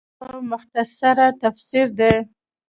او 0.27 0.35
مختصر 0.51 1.17
تفسير 1.41 1.85
دے 1.97 2.13